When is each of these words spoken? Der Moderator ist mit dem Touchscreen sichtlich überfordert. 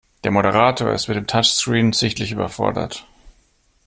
Der 0.23 0.31
Moderator 0.31 0.89
ist 0.93 1.09
mit 1.09 1.15
dem 1.17 1.27
Touchscreen 1.27 1.93
sichtlich 1.93 2.31
überfordert. 2.31 3.05